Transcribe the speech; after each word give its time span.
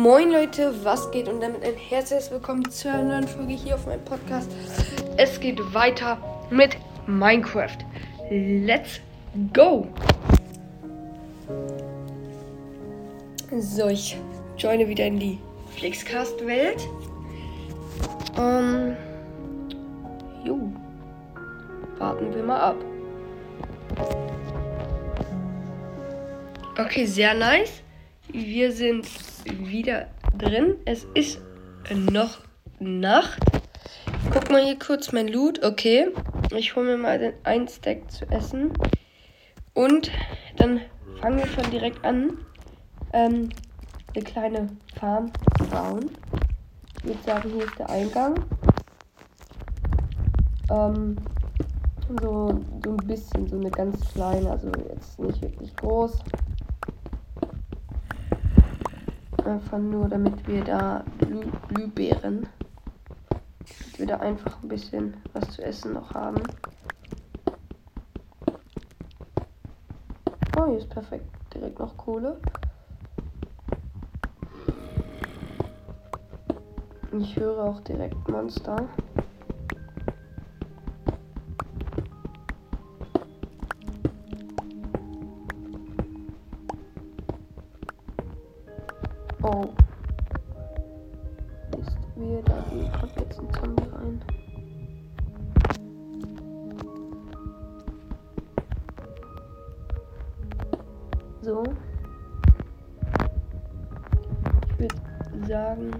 Moin 0.00 0.30
Leute, 0.30 0.72
was 0.84 1.10
geht 1.10 1.26
und 1.26 1.40
damit 1.40 1.64
ein 1.64 1.74
herzliches 1.74 2.30
Willkommen 2.30 2.70
zu 2.70 2.88
einer 2.88 3.02
neuen 3.02 3.26
Folge 3.26 3.54
hier 3.54 3.74
auf 3.74 3.84
meinem 3.84 4.04
Podcast. 4.04 4.48
Es 5.16 5.40
geht 5.40 5.58
weiter 5.74 6.46
mit 6.50 6.76
Minecraft. 7.08 7.78
Let's 8.30 9.00
go! 9.52 9.88
So, 13.58 13.88
ich 13.88 14.16
joine 14.56 14.86
wieder 14.86 15.06
in 15.06 15.18
die 15.18 15.38
Flixcast-Welt. 15.74 16.88
Ähm, 18.38 18.96
jo, 20.44 20.72
warten 21.98 22.32
wir 22.32 22.44
mal 22.44 22.60
ab. 22.60 22.76
Okay, 26.78 27.04
sehr 27.04 27.34
nice. 27.34 27.82
Wir 28.30 28.72
sind 28.72 29.06
wieder 29.44 30.08
drin. 30.36 30.76
Es 30.84 31.06
ist 31.14 31.40
noch 31.90 32.40
Nacht. 32.78 33.42
Guck 34.30 34.50
mal 34.50 34.62
hier 34.62 34.78
kurz 34.78 35.12
mein 35.12 35.28
Loot. 35.28 35.64
Okay. 35.64 36.08
Ich 36.54 36.76
hole 36.76 36.86
mir 36.86 36.98
mal 36.98 37.18
den 37.18 37.32
ein 37.44 37.66
Stack 37.68 38.10
zu 38.10 38.26
essen. 38.30 38.72
Und 39.72 40.10
dann 40.56 40.82
fangen 41.20 41.38
wir 41.38 41.46
schon 41.46 41.70
direkt 41.70 42.04
an, 42.04 42.36
ähm, 43.14 43.48
eine 44.14 44.24
kleine 44.24 44.68
Farm 45.00 45.32
zu 45.56 45.64
bauen. 45.64 46.10
Ich 46.98 47.04
würde 47.04 47.22
sagen, 47.24 47.50
hier 47.50 47.64
ist 47.64 47.78
der 47.78 47.88
Eingang. 47.88 48.44
Ähm, 50.70 51.16
so, 52.20 52.60
so 52.84 52.90
ein 52.90 53.06
bisschen, 53.06 53.48
so 53.48 53.56
eine 53.56 53.70
ganz 53.70 54.00
kleine, 54.12 54.50
also 54.50 54.70
jetzt 54.90 55.18
nicht 55.18 55.40
wirklich 55.40 55.74
groß. 55.76 56.18
Einfach 59.48 59.78
nur, 59.78 60.10
damit 60.10 60.46
wir 60.46 60.62
da 60.62 61.02
Blü 61.16 61.40
Blühbeeren, 61.68 62.46
damit 63.70 63.98
wir 63.98 64.06
da 64.06 64.16
einfach 64.18 64.62
ein 64.62 64.68
bisschen 64.68 65.16
was 65.32 65.48
zu 65.52 65.62
essen 65.62 65.94
noch 65.94 66.12
haben. 66.12 66.42
Oh, 70.58 70.66
hier 70.66 70.76
ist 70.76 70.90
perfekt. 70.90 71.24
Direkt 71.54 71.78
noch 71.78 71.96
Kohle. 71.96 72.38
Ich 77.18 77.34
höre 77.34 77.64
auch 77.64 77.80
direkt 77.80 78.28
Monster. 78.28 78.76
So. 101.48 101.64
Ich 104.66 104.78
würde 104.78 105.46
sagen. 105.48 105.90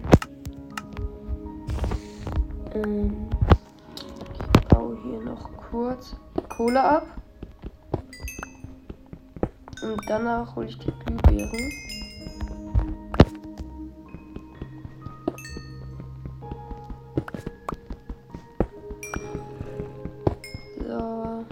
Ähm, 2.74 3.30
ich 4.34 4.68
baue 4.68 4.98
hier 5.02 5.20
noch 5.22 5.50
kurz 5.70 6.16
Kohle 6.50 6.84
ab. 6.84 7.06
Und 9.82 9.98
danach 10.06 10.54
hole 10.54 10.66
ich 10.66 10.78
die 10.80 10.92
Glühbeeren. 11.06 11.72
So. 20.86 21.44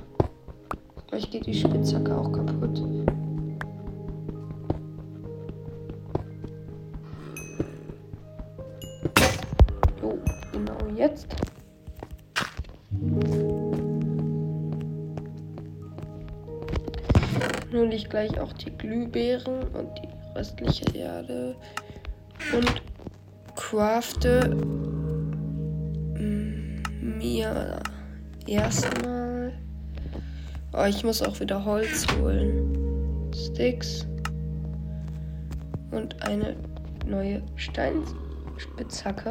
Vielleicht 1.08 1.30
geht 1.30 1.46
die 1.46 1.54
Spitzhacke 1.54 2.14
auch 2.14 2.30
kaputt. 2.30 2.95
Jetzt. 11.16 11.26
Nun 17.72 17.90
ich 17.92 18.08
gleich 18.08 18.38
auch 18.40 18.52
die 18.52 18.70
Glühbeeren 18.70 19.64
und 19.74 19.98
die 19.98 20.08
restliche 20.34 20.84
Erde 20.96 21.56
und 22.52 22.82
crafte 23.54 24.54
mm, 26.14 26.82
mir 27.18 27.80
erstmal. 28.46 29.52
Oh, 30.72 30.84
ich 30.84 31.04
muss 31.04 31.22
auch 31.22 31.40
wieder 31.40 31.64
Holz 31.64 32.06
holen. 32.18 33.32
Sticks 33.34 34.06
und 35.90 36.22
eine 36.22 36.56
neue 37.06 37.42
Steinspitzhacke. 37.56 39.30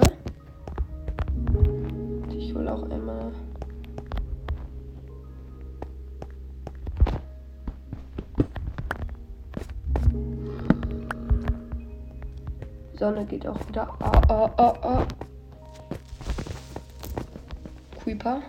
Hole 2.65 2.73
auch 2.73 2.89
einmal. 2.89 3.31
Sonne 12.97 13.25
geht 13.25 13.47
auch 13.47 13.59
wieder. 13.67 13.87
Ah, 13.99 14.21
ah, 14.29 14.49
ah, 14.57 14.73
ah. 14.81 15.05
Creeper. 18.03 18.41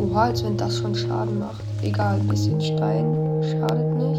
Oha, 0.00 0.24
als 0.24 0.44
wenn 0.44 0.56
das 0.56 0.78
schon 0.78 0.94
Schaden 0.94 1.38
macht. 1.40 1.62
Egal, 1.82 2.20
ein 2.20 2.28
bisschen 2.28 2.60
Stein 2.60 3.42
schadet 3.42 3.94
nicht. 3.96 4.13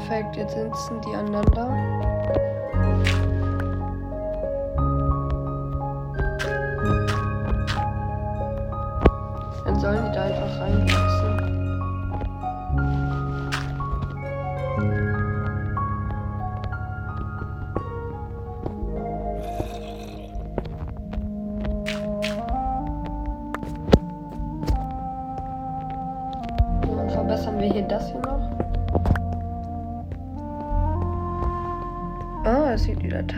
Perfekt. 0.00 0.36
Jetzt 0.36 0.54
sitzen 0.54 1.00
die 1.02 1.14
aneinander. 1.14 1.68
Dann 9.64 9.80
sollen 9.80 10.04
die 10.06 10.12
da 10.12 10.22
einfach 10.24 10.60
reinwachsen. 10.60 11.09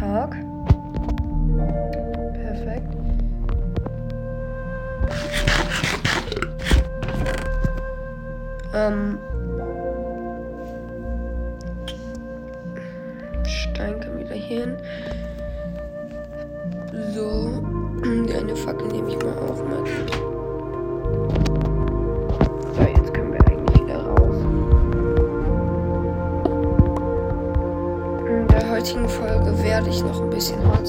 Tag. 0.02 0.34
Perfekt. 2.34 2.92
Ähm. 8.74 9.18
Stein 13.44 14.00
kann 14.00 14.18
wieder 14.18 14.34
hier 14.34 14.62
hin. 14.62 14.76
So. 17.14 17.62
Die 18.26 18.34
eine 18.34 18.56
Fackel 18.56 18.88
nehme 18.88 19.08
ich 19.08 19.22
mal 19.22 19.38
auch 19.38 19.62
mal. 19.68 20.11
Ich 30.42 30.81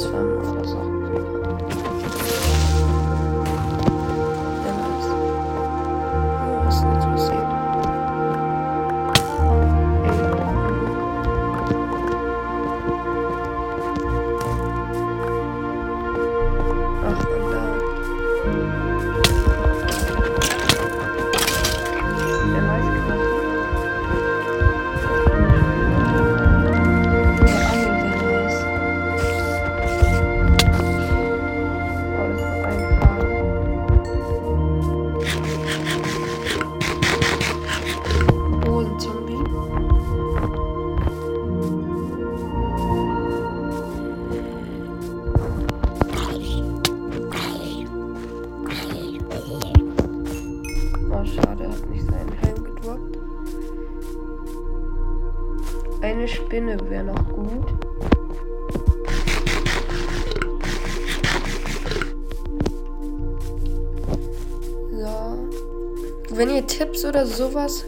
ihr 66.63 66.67
Tipps 66.67 67.03
oder 67.03 67.25
sowas 67.25 67.85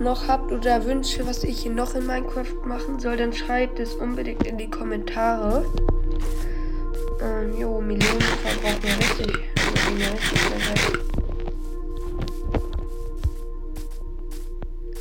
noch 0.00 0.26
habt 0.26 0.50
oder 0.50 0.84
Wünsche, 0.84 1.26
was 1.26 1.44
ich 1.44 1.64
noch 1.66 1.94
in 1.94 2.06
Minecraft 2.06 2.66
machen 2.66 2.98
soll, 2.98 3.16
dann 3.16 3.32
schreibt 3.32 3.78
es 3.78 3.94
unbedingt 3.94 4.46
in 4.46 4.58
die 4.58 4.68
Kommentare. 4.68 5.64
Ähm, 7.20 7.56
jo, 7.58 7.80
Millionen 7.80 8.20
verbrauchen 8.20 8.98
richtig. 8.98 9.26
richtig 9.26 10.40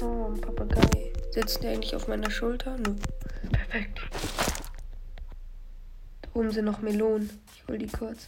oh, 0.02 0.32
ein 0.32 0.42
Papagei. 0.42 1.14
Sitzt 1.32 1.64
der 1.64 1.72
eigentlich 1.72 1.96
auf 1.96 2.08
meiner 2.08 2.30
Schulter? 2.30 2.78
Nö. 2.78 2.94
Perfekt. 3.52 4.02
Da 6.22 6.30
oben 6.36 6.52
sind 6.52 6.66
noch 6.66 6.82
Melonen. 6.82 7.30
Ich 7.56 7.68
hol 7.68 7.78
die 7.80 7.88
kurz. 7.88 8.28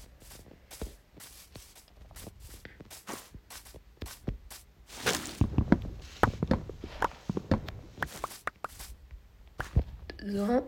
So. 10.26 10.64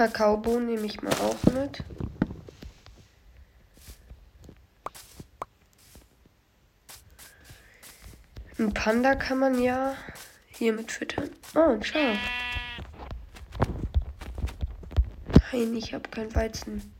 Kakaobohnen 0.00 0.64
nehme 0.64 0.86
ich 0.86 1.02
mal 1.02 1.12
auch 1.12 1.44
mit. 1.52 1.84
Ein 8.58 8.72
Panda 8.72 9.14
kann 9.14 9.38
man 9.38 9.62
ja 9.62 9.94
hier 10.48 10.72
mit 10.72 10.90
füttern. 10.90 11.28
Oh, 11.54 11.74
ein 11.74 11.84
Schaf. 11.84 12.16
Nein, 15.52 15.76
ich 15.76 15.92
habe 15.92 16.08
kein 16.08 16.34
Weizen. 16.34 16.94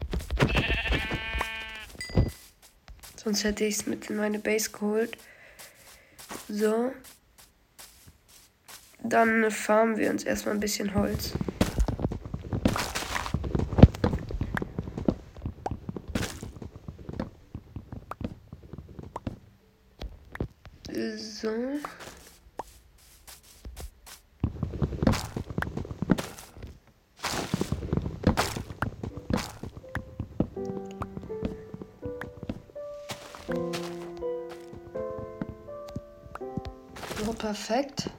Sonst 3.17 3.44
hätte 3.44 3.64
ich 3.64 3.76
es 3.76 3.87
mit 3.87 4.11
in 4.11 4.17
meine 4.19 4.41
Base 4.41 4.73
geholt. 4.73 5.17
So. 6.50 6.93
Dann 9.02 9.50
farmen 9.50 9.97
wir 9.97 10.11
uns 10.11 10.25
erstmal 10.25 10.52
ein 10.52 10.61
bisschen 10.61 10.93
Holz. 10.93 11.32
So. 21.00 21.49
So, 37.17 37.32
perfekt. 37.32 38.11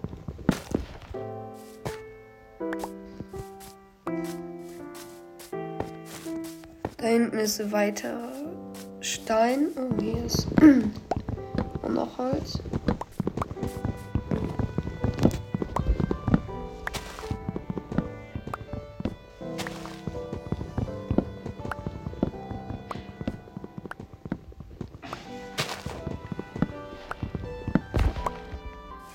Da 6.98 7.06
hinten 7.06 7.38
ist 7.38 7.72
weiter 7.72 8.32
Stein. 9.02 9.68
Oh, 9.76 10.02
hier 10.02 10.26
ist 10.26 10.48
noch 11.94 12.18
Holz. 12.18 12.60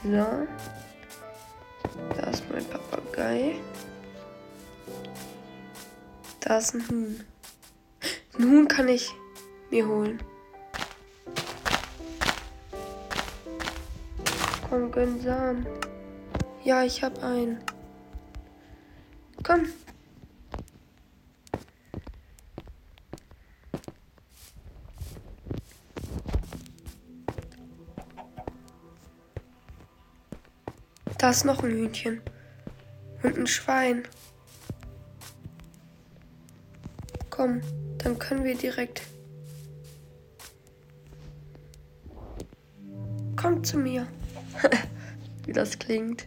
So. 0.02 0.25
Da 2.14 2.30
ist 2.30 2.45
mein 2.52 2.64
Papagei. 2.66 3.56
Da 6.40 6.59
ist 6.59 6.75
ein 6.75 6.88
Huhn. 6.88 7.25
Ein 8.38 8.45
Huhn 8.45 8.68
kann 8.68 8.88
ich 8.88 9.12
mir 9.71 9.87
holen. 9.87 10.23
Komm, 14.68 14.90
gönn 14.90 15.20
Samen. 15.20 15.64
Ja, 16.64 16.82
ich 16.82 17.00
hab 17.04 17.23
einen. 17.23 17.58
Komm. 19.44 19.66
Da 31.16 31.30
ist 31.30 31.44
noch 31.44 31.62
ein 31.62 31.70
Hühnchen. 31.70 32.20
Und 33.23 33.38
ein 33.38 33.46
Schwein. 33.46 34.02
Komm, 37.30 37.61
dann 37.99 38.18
können 38.18 38.42
wir 38.42 38.56
direkt. 38.56 39.02
Kommt 43.37 43.64
zu 43.64 43.78
mir. 43.78 44.08
Wie 45.47 45.53
das 45.53 45.79
klingt. 45.79 46.26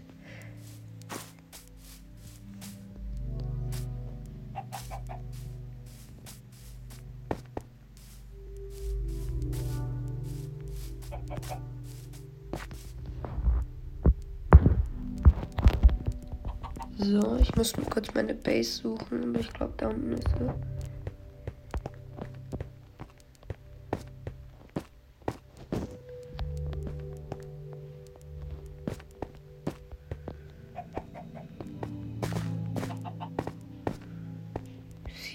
So, 16.97 17.37
ich 17.41 17.55
muss 17.55 17.75
mal 17.75 17.85
kurz 17.89 18.13
meine 18.13 18.33
Base 18.35 18.81
suchen, 18.81 19.29
aber 19.29 19.39
ich 19.39 19.51
glaube, 19.53 19.73
da 19.77 19.87
unten 19.87 20.13
ist 20.13 20.27
sie. 20.37 20.78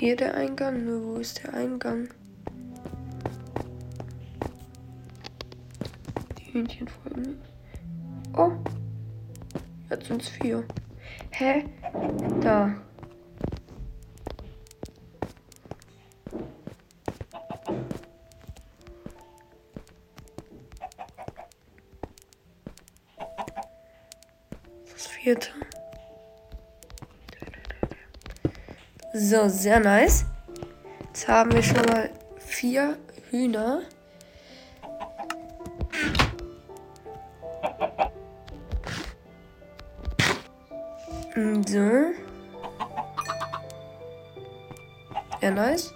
Hier 0.04 0.16
der 0.16 0.34
Eingang, 0.34 0.84
nur 0.84 1.02
wo 1.02 1.16
ist 1.16 1.42
der 1.42 1.54
Eingang? 1.54 2.10
Die 6.38 6.52
Hühnchen 6.52 6.86
folgen. 6.88 7.40
Oh! 8.36 8.50
Jetzt 9.88 10.08
sind's 10.08 10.28
vier. 10.28 10.62
Hä? 11.30 11.64
Da. 12.42 12.74
So, 29.26 29.48
sehr 29.48 29.80
nice. 29.80 30.26
Jetzt 31.06 31.26
haben 31.28 31.50
wir 31.50 31.62
schon 31.62 31.82
mal 31.86 32.10
vier 32.36 32.98
Hühner. 33.30 33.80
So. 41.66 42.12
Ja, 45.40 45.50
nice. 45.50 45.90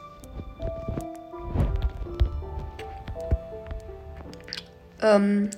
Ähm, 5.02 5.50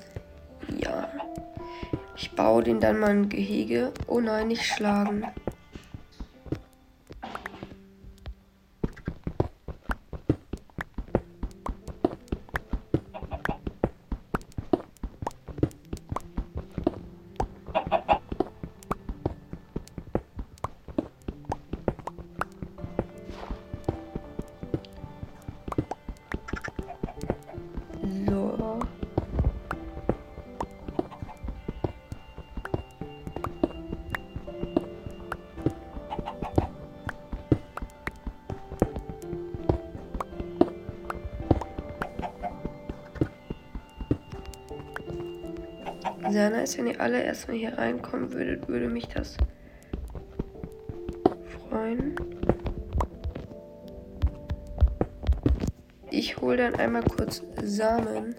ja. 0.77 1.09
Ich 2.17 2.33
baue 2.33 2.65
den 2.65 2.81
dann 2.81 2.99
mal 2.99 3.11
ein 3.11 3.29
Gehege. 3.29 3.93
Oh 4.09 4.19
nein, 4.19 4.49
nicht 4.49 4.65
schlagen. 4.65 5.25
Sehr 46.31 46.49
nice, 46.49 46.79
wenn 46.79 46.87
ihr 46.87 47.01
alle 47.01 47.21
erstmal 47.21 47.57
hier 47.57 47.77
reinkommen 47.77 48.33
würdet, 48.33 48.69
würde 48.69 48.89
mich 48.89 49.09
das 49.09 49.37
freuen. 51.69 52.15
Ich 56.09 56.37
hole 56.41 56.57
dann 56.57 56.77
einmal 56.77 57.03
kurz 57.03 57.43
Samen. 57.65 58.37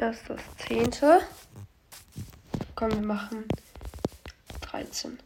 Das 0.00 0.16
ist 0.16 0.30
das 0.30 0.40
zehnte. 0.66 1.20
Komm, 2.74 2.90
wir 2.90 3.02
machen 3.02 3.44
13. 4.62 5.18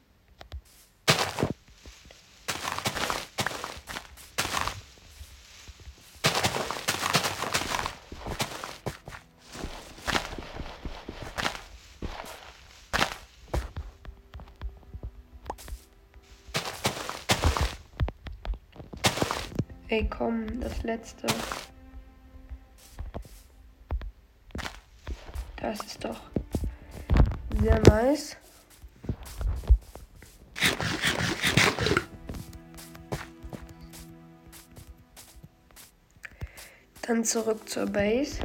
Ey, 19.86 20.08
komm, 20.10 20.58
das 20.58 20.82
letzte. 20.82 21.28
Das 25.64 25.80
ist 25.80 26.04
doch 26.04 26.20
sehr 27.58 27.80
nice. 27.88 28.36
Dann 37.00 37.24
zurück 37.24 37.66
zur 37.66 37.86
Base. 37.86 38.40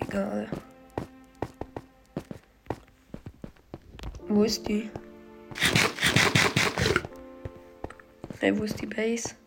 Egal. 0.00 0.48
Wo 4.26 4.44
ist 4.44 4.66
die? 4.66 4.90
Ey, 8.40 8.58
wo 8.58 8.62
ist 8.62 8.80
die 8.80 8.86
Base? 8.86 9.41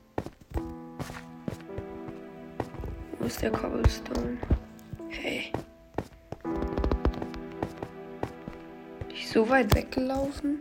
Wo 3.26 3.28
ist 3.28 3.42
der 3.42 3.50
Cobblestone? 3.50 4.38
Hey. 5.10 5.52
Bin 6.44 6.54
ich 9.10 9.28
so 9.28 9.50
weit 9.50 9.74
weggelaufen? 9.74 10.60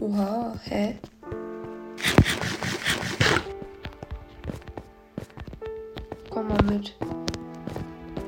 Oha, 0.00 0.58
hä? 0.64 0.98
Komm 6.30 6.48
mal 6.48 6.62
mit. 6.64 6.96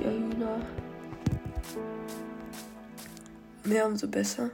Ja, 0.01 0.11
Hühner. 0.11 0.61
Mehr 3.65 3.87
umso 3.87 4.07
besser. 4.07 4.51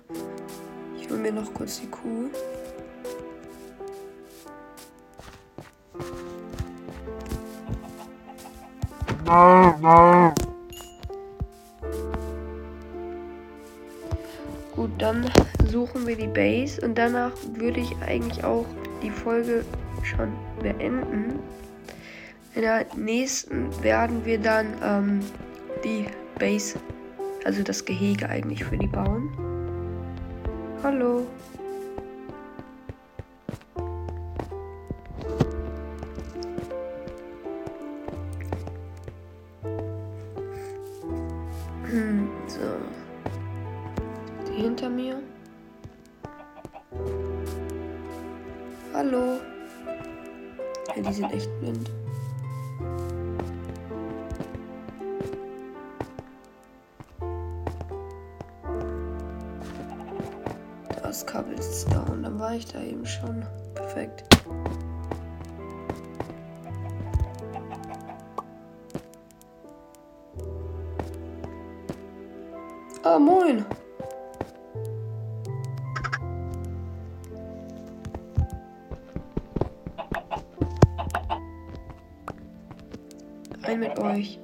Ich 0.98 1.10
hole 1.10 1.20
mir 1.20 1.32
noch 1.32 1.52
kurz 1.52 1.82
die 1.82 1.88
Kuh. 1.88 2.30
Gut, 14.74 14.90
dann 14.98 15.30
suchen 15.66 16.06
wir 16.06 16.16
die 16.16 16.26
Base 16.26 16.80
und 16.80 16.96
danach 16.96 17.32
würde 17.54 17.80
ich 17.80 17.94
eigentlich 18.06 18.42
auch 18.42 18.66
die 19.02 19.10
Folge 19.10 19.64
schon 20.02 20.32
beenden. 20.60 21.38
In 22.54 22.62
der 22.62 22.84
nächsten 22.96 23.70
werden 23.82 24.24
wir 24.24 24.38
dann 24.38 24.66
ähm, 24.82 25.20
die 25.84 26.06
Base, 26.38 26.78
also 27.44 27.62
das 27.62 27.84
Gehege 27.84 28.28
eigentlich 28.28 28.64
für 28.64 28.76
die 28.76 28.88
bauen. 28.88 29.30
Hallo. 30.82 31.26
Hallo. 48.94 49.40
Ja, 50.86 51.02
die 51.02 51.12
sind 51.12 51.32
echt 51.32 51.50
blind. 51.58 51.90
Das 61.02 61.26
Kabel 61.26 61.58
ist 61.58 61.90
da 61.90 62.02
und 62.12 62.22
dann 62.22 62.38
war 62.38 62.54
ich 62.54 62.66
da 62.66 62.80
eben 62.82 63.04
schon. 63.04 63.44
Perfekt. 63.74 64.22
Ah, 73.02 73.18
moin. 73.18 73.66
Ein 83.72 83.80
mit 83.80 83.98
euch. 83.98 84.38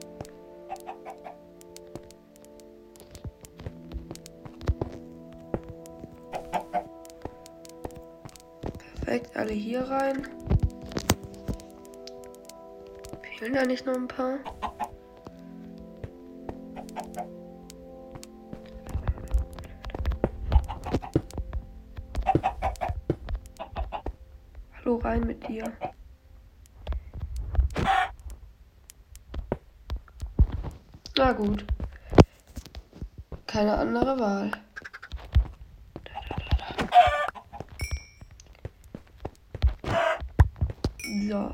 Perfekt, 9.05 9.37
alle 9.37 9.53
hier 9.53 9.83
rein. 9.83 10.27
Fehlen 13.39 13.53
da 13.53 13.67
nicht 13.67 13.85
noch 13.85 13.97
ein 13.97 14.09
paar? 14.09 14.39
Hallo 24.79 24.97
rein 24.97 25.27
mit 25.27 25.47
dir. 25.47 25.71
Na 31.19 31.33
gut. 31.33 31.65
Keine 33.49 33.77
andere 33.77 34.21
Wahl. 34.21 34.53
So. 41.29 41.53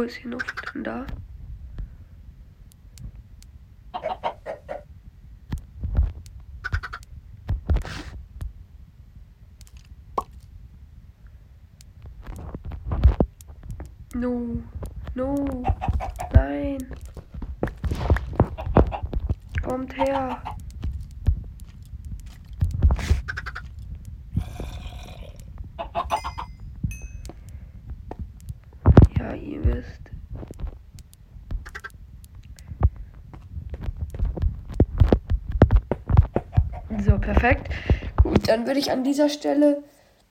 Ist 0.00 0.16
hier 0.16 0.30
noch 0.30 0.42
denn 0.74 0.82
da? 0.82 1.06
No, 14.14 14.62
no, 15.14 15.64
nein. 16.32 16.78
Kommt 19.62 19.96
her. 19.96 20.42
Ja, 29.18 29.34
ihr 29.34 29.64
wisst. 29.64 30.10
So, 37.04 37.19
perfekt. 37.32 37.72
Gut, 38.22 38.48
dann 38.48 38.66
würde 38.66 38.80
ich 38.80 38.90
an 38.90 39.04
dieser 39.04 39.28
Stelle 39.28 39.82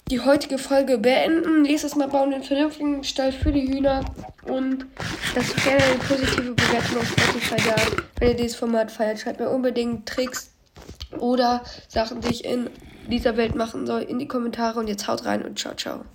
die 0.09 0.21
heutige 0.21 0.57
Folge 0.57 0.97
beenden. 0.97 1.61
Nächstes 1.61 1.95
Mal 1.95 2.07
bauen 2.07 2.29
wir 2.29 2.35
einen 2.35 2.43
vernünftigen 2.43 3.03
Stall 3.03 3.31
für 3.31 3.51
die 3.51 3.67
Hühner. 3.67 4.03
Und 4.43 4.85
lasst 5.35 5.55
gerne 5.63 5.83
eine 5.83 5.95
positive 5.95 6.53
Bewertung 6.53 6.97
auf 6.97 7.07
Spotify 7.07 7.55
da. 7.69 7.75
Wenn 8.19 8.29
ihr 8.29 8.35
dieses 8.35 8.55
Format 8.55 8.91
feiert, 8.91 9.19
schreibt 9.19 9.39
mir 9.39 9.49
unbedingt 9.49 10.07
Tricks 10.07 10.51
oder 11.19 11.63
Sachen, 11.87 12.21
die 12.21 12.29
ich 12.29 12.45
in 12.45 12.69
dieser 13.07 13.37
Welt 13.37 13.55
machen 13.55 13.85
soll, 13.85 14.01
in 14.01 14.19
die 14.19 14.27
Kommentare. 14.27 14.79
Und 14.79 14.87
jetzt 14.87 15.07
haut 15.07 15.25
rein 15.25 15.43
und 15.43 15.59
ciao, 15.59 15.75
ciao. 15.75 16.05